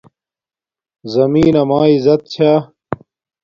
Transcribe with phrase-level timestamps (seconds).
[1.13, 2.51] زمین اما عزت چھا